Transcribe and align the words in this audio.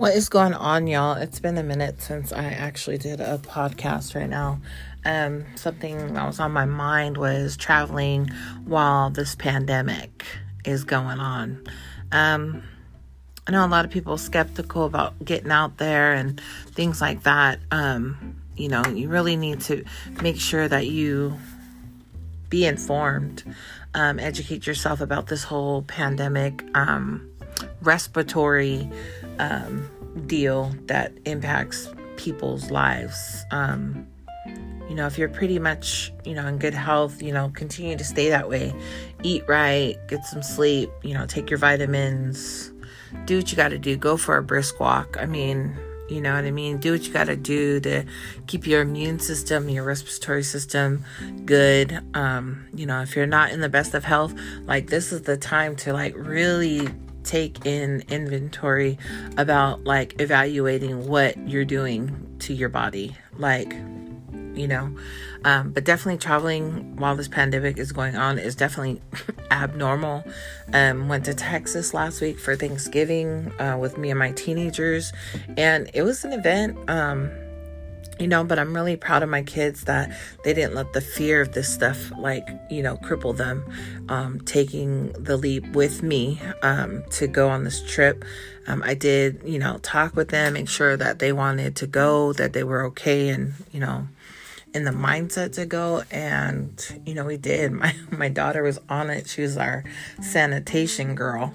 What 0.00 0.14
is 0.14 0.30
going 0.30 0.54
on, 0.54 0.86
y'all? 0.86 1.12
It's 1.12 1.40
been 1.40 1.58
a 1.58 1.62
minute 1.62 2.00
since 2.00 2.32
I 2.32 2.44
actually 2.44 2.96
did 2.96 3.20
a 3.20 3.36
podcast 3.36 4.14
right 4.14 4.30
now. 4.30 4.58
Um, 5.04 5.44
something 5.56 6.14
that 6.14 6.26
was 6.26 6.40
on 6.40 6.52
my 6.52 6.64
mind 6.64 7.18
was 7.18 7.54
traveling 7.58 8.30
while 8.64 9.10
this 9.10 9.34
pandemic 9.34 10.24
is 10.64 10.84
going 10.84 11.20
on. 11.20 11.66
Um, 12.12 12.62
I 13.46 13.50
know 13.52 13.62
a 13.62 13.68
lot 13.68 13.84
of 13.84 13.90
people 13.90 14.16
skeptical 14.16 14.86
about 14.86 15.22
getting 15.22 15.50
out 15.50 15.76
there 15.76 16.14
and 16.14 16.40
things 16.70 17.02
like 17.02 17.24
that. 17.24 17.58
Um, 17.70 18.40
you 18.56 18.70
know, 18.70 18.82
you 18.86 19.10
really 19.10 19.36
need 19.36 19.60
to 19.64 19.84
make 20.22 20.40
sure 20.40 20.66
that 20.66 20.86
you 20.86 21.36
be 22.48 22.64
informed, 22.64 23.44
um, 23.92 24.18
educate 24.18 24.66
yourself 24.66 25.02
about 25.02 25.26
this 25.26 25.44
whole 25.44 25.82
pandemic, 25.82 26.64
um, 26.74 27.30
respiratory 27.82 28.90
um, 29.40 29.88
deal 30.26 30.72
that 30.86 31.12
impacts 31.24 31.88
people's 32.16 32.70
lives. 32.70 33.44
Um, 33.50 34.06
you 34.88 34.94
know, 34.94 35.06
if 35.06 35.16
you're 35.16 35.28
pretty 35.28 35.58
much, 35.58 36.12
you 36.24 36.34
know, 36.34 36.46
in 36.46 36.58
good 36.58 36.74
health, 36.74 37.22
you 37.22 37.32
know, 37.32 37.50
continue 37.54 37.96
to 37.96 38.04
stay 38.04 38.28
that 38.28 38.48
way. 38.48 38.74
Eat 39.22 39.44
right, 39.48 39.96
get 40.08 40.24
some 40.24 40.42
sleep, 40.42 40.90
you 41.02 41.14
know, 41.14 41.26
take 41.26 41.48
your 41.48 41.58
vitamins, 41.58 42.72
do 43.24 43.38
what 43.38 43.50
you 43.50 43.56
got 43.56 43.68
to 43.68 43.78
do. 43.78 43.96
Go 43.96 44.16
for 44.16 44.36
a 44.36 44.42
brisk 44.42 44.80
walk. 44.80 45.16
I 45.18 45.26
mean, 45.26 45.76
you 46.08 46.20
know 46.20 46.34
what 46.34 46.44
I 46.44 46.50
mean? 46.50 46.78
Do 46.78 46.92
what 46.92 47.06
you 47.06 47.12
got 47.12 47.28
to 47.28 47.36
do 47.36 47.78
to 47.80 48.04
keep 48.48 48.66
your 48.66 48.82
immune 48.82 49.20
system, 49.20 49.68
your 49.68 49.84
respiratory 49.84 50.42
system 50.42 51.04
good. 51.44 52.02
Um, 52.14 52.66
you 52.74 52.84
know, 52.84 53.00
if 53.00 53.14
you're 53.14 53.26
not 53.26 53.52
in 53.52 53.60
the 53.60 53.68
best 53.68 53.94
of 53.94 54.02
health, 54.02 54.34
like 54.66 54.88
this 54.88 55.12
is 55.12 55.22
the 55.22 55.36
time 55.36 55.76
to 55.76 55.92
like 55.92 56.14
really 56.16 56.88
take 57.24 57.66
in 57.66 58.02
inventory 58.08 58.98
about 59.36 59.84
like 59.84 60.20
evaluating 60.20 61.08
what 61.08 61.36
you're 61.48 61.64
doing 61.64 62.36
to 62.40 62.54
your 62.54 62.68
body. 62.68 63.16
Like, 63.36 63.72
you 64.54 64.66
know, 64.66 64.94
um, 65.44 65.72
but 65.72 65.84
definitely 65.84 66.18
traveling 66.18 66.96
while 66.96 67.16
this 67.16 67.28
pandemic 67.28 67.78
is 67.78 67.92
going 67.92 68.16
on 68.16 68.38
is 68.38 68.54
definitely 68.54 69.00
abnormal. 69.50 70.24
Um, 70.72 71.08
went 71.08 71.24
to 71.26 71.34
Texas 71.34 71.94
last 71.94 72.20
week 72.20 72.38
for 72.38 72.56
Thanksgiving 72.56 73.52
uh, 73.60 73.76
with 73.78 73.96
me 73.96 74.10
and 74.10 74.18
my 74.18 74.32
teenagers, 74.32 75.12
and 75.56 75.90
it 75.94 76.02
was 76.02 76.24
an 76.24 76.32
event. 76.32 76.78
Um, 76.88 77.30
you 78.20 78.28
know, 78.28 78.44
but 78.44 78.58
I'm 78.58 78.74
really 78.74 78.96
proud 78.96 79.22
of 79.22 79.30
my 79.30 79.42
kids 79.42 79.84
that 79.84 80.10
they 80.44 80.52
didn't 80.52 80.74
let 80.74 80.92
the 80.92 81.00
fear 81.00 81.40
of 81.40 81.52
this 81.52 81.72
stuff, 81.72 82.12
like, 82.18 82.46
you 82.70 82.82
know, 82.82 82.96
cripple 82.96 83.34
them. 83.34 83.64
Um, 84.08 84.40
taking 84.40 85.12
the 85.12 85.36
leap 85.36 85.66
with 85.68 86.02
me 86.02 86.40
um, 86.62 87.02
to 87.10 87.26
go 87.26 87.48
on 87.48 87.64
this 87.64 87.82
trip. 87.82 88.24
Um, 88.66 88.82
I 88.84 88.94
did, 88.94 89.40
you 89.44 89.58
know, 89.58 89.78
talk 89.78 90.14
with 90.14 90.28
them, 90.28 90.52
make 90.52 90.68
sure 90.68 90.96
that 90.96 91.18
they 91.18 91.32
wanted 91.32 91.76
to 91.76 91.86
go, 91.86 92.32
that 92.34 92.52
they 92.52 92.62
were 92.62 92.84
okay, 92.86 93.30
and, 93.30 93.54
you 93.72 93.80
know, 93.80 94.06
in 94.74 94.84
the 94.84 94.90
mindset 94.90 95.54
to 95.54 95.66
go 95.66 96.04
and 96.12 97.00
you 97.04 97.12
know 97.12 97.24
we 97.24 97.36
did 97.36 97.72
my 97.72 97.92
my 98.12 98.28
daughter 98.28 98.62
was 98.62 98.78
on 98.88 99.10
it 99.10 99.28
she 99.28 99.42
was 99.42 99.56
our 99.56 99.82
sanitation 100.22 101.16
girl 101.16 101.52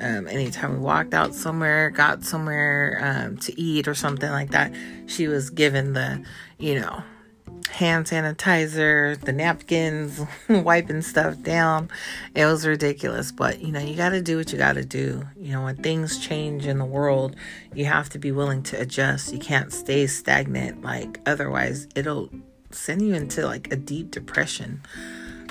um, 0.00 0.26
anytime 0.28 0.72
we 0.72 0.78
walked 0.78 1.14
out 1.14 1.34
somewhere 1.34 1.90
got 1.90 2.24
somewhere 2.24 2.98
um, 3.02 3.36
to 3.38 3.58
eat 3.60 3.86
or 3.86 3.94
something 3.94 4.30
like 4.30 4.50
that 4.50 4.72
she 5.06 5.28
was 5.28 5.50
given 5.50 5.92
the 5.92 6.24
you 6.58 6.80
know 6.80 7.02
hand 7.70 8.06
sanitizer 8.06 9.18
the 9.20 9.32
napkins 9.32 10.20
wiping 10.48 11.02
stuff 11.02 11.40
down. 11.42 11.88
It 12.34 12.44
was 12.44 12.66
ridiculous 12.66 13.32
but 13.32 13.60
you 13.60 13.72
know 13.72 13.80
you 13.80 13.96
got 13.96 14.10
to 14.10 14.22
do 14.22 14.36
what 14.36 14.52
you 14.52 14.58
got 14.58 14.74
to 14.74 14.84
do. 14.84 15.26
You 15.36 15.52
know 15.52 15.64
when 15.64 15.76
things 15.76 16.18
change 16.18 16.66
in 16.66 16.78
the 16.78 16.84
world 16.84 17.36
you 17.74 17.84
have 17.86 18.08
to 18.10 18.18
be 18.18 18.32
willing 18.32 18.62
to 18.64 18.80
adjust. 18.80 19.32
You 19.32 19.38
can't 19.38 19.72
stay 19.72 20.06
stagnant 20.06 20.82
like 20.82 21.20
otherwise 21.26 21.86
it'll 21.94 22.30
send 22.70 23.02
you 23.02 23.14
into 23.14 23.46
like 23.46 23.72
a 23.72 23.76
deep 23.76 24.10
depression. 24.10 24.82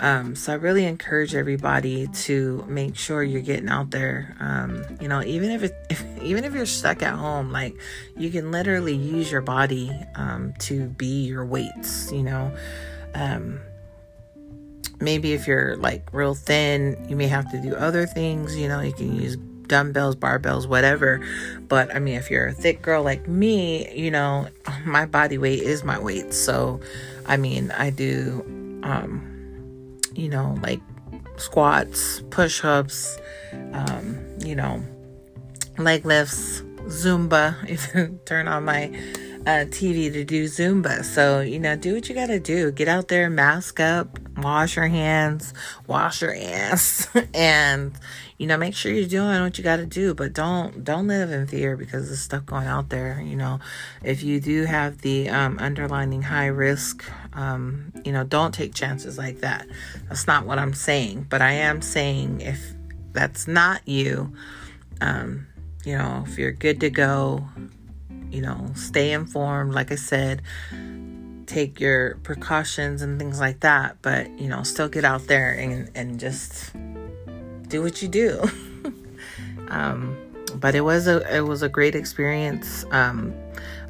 Um, 0.00 0.36
so 0.36 0.52
I 0.52 0.56
really 0.56 0.84
encourage 0.84 1.34
everybody 1.34 2.06
to 2.08 2.64
make 2.68 2.96
sure 2.96 3.22
you're 3.22 3.40
getting 3.40 3.68
out 3.68 3.90
there. 3.90 4.36
Um, 4.40 4.84
you 5.00 5.08
know, 5.08 5.22
even 5.22 5.50
if, 5.50 5.62
it, 5.62 5.74
if 5.88 6.04
even 6.22 6.44
if 6.44 6.54
you're 6.54 6.66
stuck 6.66 7.02
at 7.02 7.14
home, 7.14 7.50
like 7.50 7.74
you 8.16 8.30
can 8.30 8.50
literally 8.50 8.94
use 8.94 9.30
your 9.30 9.40
body 9.40 9.90
um, 10.14 10.54
to 10.60 10.86
be 10.86 11.24
your 11.24 11.44
weights. 11.44 12.12
You 12.12 12.22
know, 12.22 12.52
um, 13.14 13.60
maybe 15.00 15.32
if 15.32 15.46
you're 15.46 15.76
like 15.76 16.08
real 16.12 16.34
thin, 16.34 17.06
you 17.08 17.16
may 17.16 17.28
have 17.28 17.50
to 17.52 17.60
do 17.60 17.74
other 17.74 18.06
things. 18.06 18.56
You 18.56 18.68
know, 18.68 18.80
you 18.80 18.92
can 18.92 19.14
use 19.20 19.36
dumbbells, 19.66 20.16
barbells, 20.16 20.66
whatever. 20.66 21.26
But 21.68 21.94
I 21.94 21.98
mean, 21.98 22.14
if 22.14 22.30
you're 22.30 22.46
a 22.46 22.52
thick 22.52 22.82
girl 22.82 23.02
like 23.02 23.26
me, 23.28 23.92
you 23.94 24.10
know, 24.10 24.48
my 24.84 25.06
body 25.06 25.38
weight 25.38 25.62
is 25.62 25.84
my 25.84 25.98
weight. 25.98 26.34
So, 26.34 26.80
I 27.26 27.36
mean, 27.36 27.70
I 27.70 27.90
do, 27.90 28.42
um, 28.82 29.35
you 30.16 30.28
know, 30.28 30.58
like 30.62 30.80
squats, 31.36 32.22
push 32.30 32.64
ups, 32.64 33.18
um, 33.72 34.18
you 34.44 34.54
know, 34.54 34.82
leg 35.78 36.04
lifts, 36.04 36.62
Zumba, 36.86 37.56
if 37.68 37.94
you 37.94 38.18
turn 38.24 38.48
on 38.48 38.64
my 38.64 38.86
uh, 39.46 39.64
TV 39.66 40.12
to 40.12 40.24
do 40.24 40.44
Zumba. 40.44 41.04
So, 41.04 41.40
you 41.40 41.58
know, 41.58 41.76
do 41.76 41.94
what 41.94 42.08
you 42.08 42.14
got 42.14 42.26
to 42.26 42.40
do. 42.40 42.72
Get 42.72 42.88
out 42.88 43.08
there, 43.08 43.30
mask 43.30 43.80
up, 43.80 44.18
wash 44.36 44.76
your 44.76 44.88
hands, 44.88 45.54
wash 45.86 46.22
your 46.22 46.34
ass, 46.34 47.08
and, 47.34 47.92
you 48.38 48.46
know, 48.46 48.56
make 48.56 48.74
sure 48.74 48.92
you're 48.92 49.08
doing 49.08 49.40
what 49.42 49.56
you 49.58 49.64
got 49.64 49.76
to 49.76 49.86
do. 49.86 50.14
But 50.14 50.32
don't, 50.32 50.84
don't 50.84 51.06
live 51.06 51.30
in 51.30 51.46
fear 51.46 51.76
because 51.76 52.06
there's 52.06 52.20
stuff 52.20 52.44
going 52.46 52.66
out 52.66 52.90
there. 52.90 53.20
You 53.20 53.36
know, 53.36 53.60
if 54.02 54.22
you 54.22 54.40
do 54.40 54.64
have 54.64 55.00
the 55.02 55.28
um, 55.28 55.58
underlining 55.58 56.22
high 56.22 56.46
risk, 56.46 57.04
um, 57.32 57.92
you 58.04 58.12
know, 58.12 58.24
don't 58.24 58.52
take 58.52 58.74
chances 58.74 59.18
like 59.18 59.40
that. 59.40 59.66
That's 60.08 60.26
not 60.26 60.46
what 60.46 60.58
I'm 60.58 60.74
saying. 60.74 61.26
But 61.28 61.42
I 61.42 61.52
am 61.52 61.82
saying 61.82 62.40
if 62.40 62.60
that's 63.12 63.48
not 63.48 63.86
you, 63.86 64.32
um, 65.00 65.46
you 65.84 65.96
know, 65.96 66.24
if 66.26 66.38
you're 66.38 66.52
good 66.52 66.80
to 66.80 66.90
go, 66.90 67.46
you 68.30 68.42
know, 68.42 68.70
stay 68.74 69.12
informed. 69.12 69.72
Like 69.72 69.92
I 69.92 69.94
said, 69.94 70.42
take 71.46 71.80
your 71.80 72.16
precautions 72.22 73.02
and 73.02 73.18
things 73.18 73.40
like 73.40 73.60
that, 73.60 73.96
but 74.02 74.30
you 74.38 74.48
know, 74.48 74.62
still 74.62 74.88
get 74.88 75.04
out 75.04 75.26
there 75.26 75.52
and, 75.52 75.90
and 75.94 76.20
just 76.20 76.72
do 77.68 77.82
what 77.82 78.02
you 78.02 78.08
do. 78.08 78.42
um, 79.68 80.16
but 80.56 80.74
it 80.74 80.82
was 80.82 81.06
a 81.06 81.36
it 81.36 81.42
was 81.42 81.62
a 81.62 81.68
great 81.68 81.94
experience. 81.94 82.84
Um, 82.90 83.34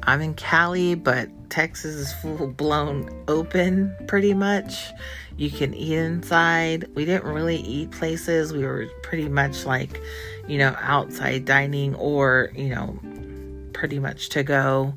I'm 0.03 0.21
in 0.21 0.33
Cali, 0.35 0.95
but 0.95 1.29
Texas 1.49 1.95
is 1.95 2.13
full 2.21 2.47
blown 2.47 3.09
open 3.27 3.95
pretty 4.07 4.33
much. 4.33 4.91
You 5.37 5.51
can 5.51 5.73
eat 5.73 5.97
inside. 5.97 6.89
We 6.95 7.05
didn't 7.05 7.31
really 7.31 7.57
eat 7.57 7.91
places. 7.91 8.53
We 8.53 8.65
were 8.65 8.87
pretty 9.03 9.29
much 9.29 9.65
like, 9.65 10.01
you 10.47 10.57
know, 10.57 10.75
outside 10.79 11.45
dining 11.45 11.93
or, 11.93 12.49
you 12.55 12.69
know, 12.69 12.97
pretty 13.73 13.99
much 13.99 14.29
to 14.29 14.41
go. 14.41 14.95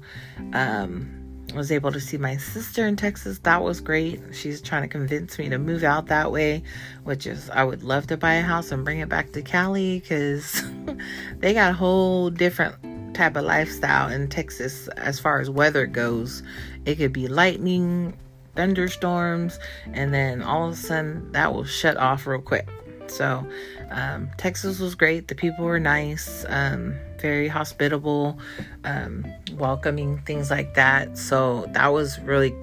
Um, 0.54 1.19
Was 1.54 1.72
able 1.72 1.90
to 1.92 2.00
see 2.00 2.16
my 2.16 2.36
sister 2.36 2.86
in 2.86 2.96
Texas. 2.96 3.40
That 3.40 3.62
was 3.62 3.80
great. 3.80 4.20
She's 4.32 4.60
trying 4.60 4.82
to 4.82 4.88
convince 4.88 5.38
me 5.38 5.48
to 5.48 5.58
move 5.58 5.82
out 5.82 6.06
that 6.06 6.30
way, 6.30 6.62
which 7.04 7.26
is 7.26 7.50
I 7.50 7.64
would 7.64 7.82
love 7.82 8.06
to 8.08 8.16
buy 8.16 8.34
a 8.34 8.42
house 8.42 8.70
and 8.70 8.84
bring 8.84 9.00
it 9.00 9.08
back 9.08 9.32
to 9.32 9.42
Cali 9.42 10.00
because 10.00 10.62
they 11.38 11.52
got 11.52 11.70
a 11.70 11.74
whole 11.74 12.30
different 12.30 12.76
type 13.14 13.36
of 13.36 13.44
lifestyle 13.44 14.10
in 14.10 14.28
Texas 14.28 14.88
as 14.96 15.18
far 15.18 15.40
as 15.40 15.50
weather 15.50 15.86
goes. 15.86 16.42
It 16.86 16.96
could 16.96 17.12
be 17.12 17.26
lightning, 17.26 18.16
thunderstorms, 18.54 19.58
and 19.92 20.14
then 20.14 20.42
all 20.42 20.68
of 20.68 20.74
a 20.74 20.76
sudden 20.76 21.32
that 21.32 21.52
will 21.52 21.64
shut 21.64 21.96
off 21.96 22.26
real 22.26 22.40
quick. 22.40 22.68
So, 23.10 23.46
um, 23.90 24.30
Texas 24.38 24.78
was 24.78 24.94
great. 24.94 25.28
The 25.28 25.34
people 25.34 25.64
were 25.64 25.80
nice. 25.80 26.44
Um, 26.48 26.94
very 27.20 27.48
hospitable, 27.48 28.38
um, 28.84 29.26
welcoming, 29.54 30.18
things 30.18 30.50
like 30.50 30.74
that. 30.74 31.18
So 31.18 31.66
that 31.72 31.88
was 31.88 32.18
really 32.20 32.54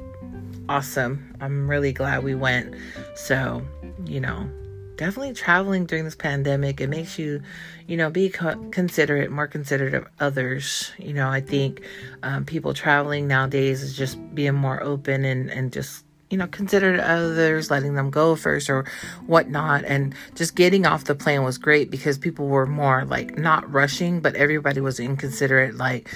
awesome. 0.69 1.35
I'm 1.39 1.69
really 1.69 1.93
glad 1.93 2.23
we 2.23 2.35
went. 2.35 2.75
So, 3.15 3.61
you 4.05 4.19
know, 4.19 4.49
definitely 4.97 5.33
traveling 5.33 5.85
during 5.85 6.03
this 6.03 6.15
pandemic, 6.15 6.81
it 6.81 6.87
makes 6.87 7.17
you, 7.17 7.41
you 7.87 7.95
know, 7.95 8.09
be 8.09 8.29
co- 8.29 8.57
considerate, 8.71 9.31
more 9.31 9.47
considerate 9.47 9.93
of 9.93 10.07
others. 10.19 10.91
You 10.97 11.13
know, 11.13 11.29
I 11.29 11.41
think 11.41 11.83
um, 12.23 12.45
people 12.45 12.73
traveling 12.73 13.27
nowadays 13.27 13.81
is 13.81 13.95
just 13.95 14.17
being 14.35 14.55
more 14.55 14.81
open 14.83 15.23
and, 15.23 15.49
and 15.49 15.71
just 15.71 16.03
you 16.29 16.37
know, 16.37 16.47
considered 16.47 16.99
others, 16.99 17.71
letting 17.71 17.95
them 17.95 18.09
go 18.09 18.35
first 18.35 18.69
or 18.69 18.85
whatnot. 19.25 19.85
And 19.85 20.13
just 20.35 20.55
getting 20.55 20.85
off 20.85 21.05
the 21.05 21.15
plane 21.15 21.43
was 21.43 21.57
great 21.57 21.89
because 21.89 22.17
people 22.17 22.47
were 22.47 22.65
more 22.65 23.05
like 23.05 23.37
not 23.37 23.71
rushing, 23.71 24.19
but 24.19 24.35
everybody 24.35 24.81
was 24.81 24.99
inconsiderate, 24.99 25.75
like 25.75 26.09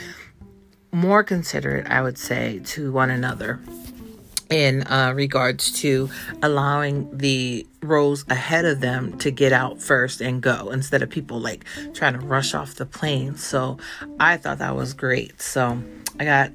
more 0.91 1.23
considerate, 1.23 1.87
I 1.87 2.01
would 2.01 2.17
say, 2.17 2.59
to 2.65 2.91
one 2.91 3.09
another. 3.09 3.61
in 4.51 4.83
uh, 4.87 5.13
regards 5.15 5.71
to 5.71 6.09
allowing 6.43 7.17
the 7.17 7.65
rows 7.81 8.25
ahead 8.29 8.65
of 8.65 8.81
them 8.81 9.17
to 9.19 9.31
get 9.31 9.53
out 9.53 9.81
first 9.81 10.19
and 10.21 10.41
go 10.41 10.69
instead 10.71 11.01
of 11.01 11.09
people 11.09 11.39
like 11.39 11.63
trying 11.93 12.13
to 12.13 12.19
rush 12.19 12.53
off 12.53 12.75
the 12.75 12.85
plane. 12.85 13.37
So 13.37 13.77
I 14.19 14.35
thought 14.37 14.59
that 14.59 14.75
was 14.75 14.93
great. 14.93 15.41
So 15.41 15.81
I 16.19 16.25
got 16.25 16.51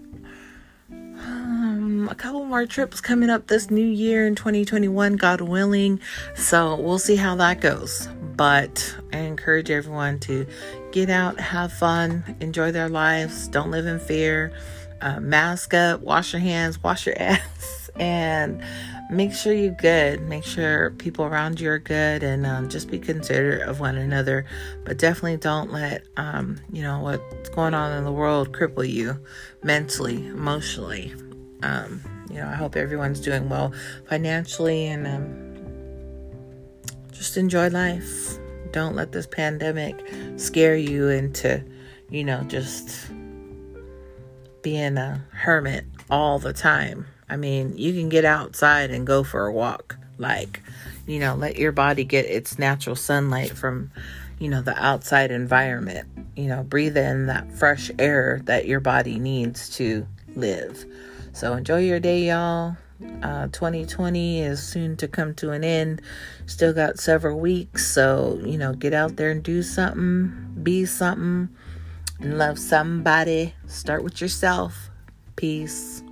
a 2.09 2.15
couple 2.15 2.45
more 2.45 2.67
trips 2.67 3.01
coming 3.01 3.31
up 3.31 3.47
this 3.47 3.71
new 3.71 3.87
year 3.87 4.27
in 4.27 4.35
2021, 4.35 5.17
God 5.17 5.41
willing. 5.41 6.01
So 6.35 6.77
we'll 6.77 6.99
see 6.99 7.17
how 7.17 7.37
that 7.37 7.61
goes. 7.61 8.09
But 8.37 8.97
I 9.13 9.19
encourage 9.19 9.71
everyone 9.71 10.19
to 10.21 10.47
get 10.93 11.11
out, 11.11 11.41
have 11.41 11.73
fun, 11.73 12.37
enjoy 12.41 12.73
their 12.73 12.89
lives, 12.89 13.49
don't 13.49 13.71
live 13.71 13.87
in 13.87 13.99
fear. 13.99 14.53
Uh, 15.01 15.21
mask 15.21 15.75
up, 15.75 16.01
wash 16.01 16.33
your 16.33 16.41
hands, 16.41 16.83
wash 16.83 17.07
your 17.07 17.15
ass, 17.21 17.91
and 17.97 18.63
make 19.11 19.33
sure 19.33 19.53
you're 19.53 19.75
good. 19.75 20.23
Make 20.23 20.45
sure 20.45 20.91
people 20.93 21.27
around 21.27 21.61
you 21.61 21.71
are 21.71 21.79
good, 21.79 22.23
and 22.23 22.47
um, 22.47 22.69
just 22.69 22.91
be 22.91 22.99
considerate 22.99 23.69
of 23.69 23.79
one 23.79 23.97
another. 23.97 24.47
But 24.85 24.99
definitely 24.99 25.37
don't 25.37 25.71
let 25.71 26.07
um, 26.17 26.59
you 26.73 26.83
know 26.83 27.01
what's 27.01 27.51
going 27.51 27.75
on 27.75 27.97
in 27.97 28.05
the 28.05 28.13
world 28.13 28.53
cripple 28.53 28.89
you 28.89 29.19
mentally, 29.63 30.27
emotionally. 30.27 31.13
Um, 31.63 32.01
you 32.31 32.37
know, 32.37 32.49
I 32.49 32.55
hope 32.55 32.77
everyone's 32.77 33.21
doing 33.21 33.49
well 33.49 33.73
financially, 34.09 34.87
and 34.87 35.07
um, 35.07 35.57
just 37.13 37.37
enjoy 37.37 37.69
life. 37.69 38.39
Don't 38.73 38.95
let 38.95 39.13
this 39.13 39.27
pandemic 39.27 39.97
scare 40.37 40.77
you 40.77 41.09
into, 41.09 41.65
you 42.11 42.25
know, 42.25 42.43
just 42.43 43.11
being 44.63 44.99
a 44.99 45.25
hermit 45.31 45.85
all 46.11 46.39
the 46.39 46.53
time. 46.53 47.07
I 47.29 47.37
mean, 47.37 47.77
you 47.79 47.93
can 47.93 48.09
get 48.09 48.25
outside 48.25 48.91
and 48.91 49.07
go 49.07 49.25
for 49.25 49.47
a 49.47 49.53
walk. 49.53 49.97
Like, 50.19 50.63
you 51.07 51.19
know, 51.21 51.35
let 51.35 51.57
your 51.57 51.73
body 51.73 52.05
get 52.05 52.27
its 52.27 52.59
natural 52.59 52.97
sunlight 52.97 53.51
from, 53.51 53.91
you 54.39 54.49
know, 54.49 54.63
the 54.63 54.77
outside 54.77 55.31
environment. 55.31 56.09
You 56.37 56.49
know, 56.49 56.63
breathe 56.63 56.97
in 56.97 57.27
that 57.27 57.53
fresh 57.53 57.91
air 57.99 58.41
that 58.45 58.67
your 58.67 58.81
body 58.81 59.19
needs 59.19 59.71
to 59.77 60.07
live. 60.35 60.85
So 61.37 61.53
enjoy 61.53 61.81
your 61.81 62.01
day, 62.01 62.29
y'all. 62.29 62.79
Uh, 63.23 63.49
2020 63.49 64.41
is 64.41 64.63
soon 64.63 64.97
to 64.97 65.07
come 65.07 65.35
to 65.35 65.51
an 65.51 65.65
end. 65.65 66.01
Still 66.47 66.73
got 66.73 66.99
several 66.99 67.39
weeks. 67.39 67.87
So, 67.87 68.41
you 68.43 68.57
know, 68.57 68.73
get 68.73 68.95
out 68.95 69.17
there 69.17 69.31
and 69.31 69.43
do 69.43 69.63
something, 69.63 70.57
be 70.63 70.87
something 70.87 71.51
and 72.21 72.39
love 72.39 72.59
somebody. 72.59 73.53
Start 73.67 74.03
with 74.03 74.23
yourself. 74.23 74.89
Peace. 75.37 76.03